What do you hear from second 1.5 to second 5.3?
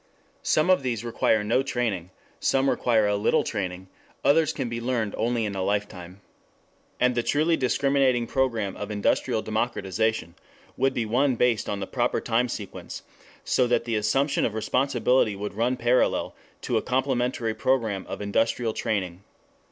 training; some require a little training; others can be learned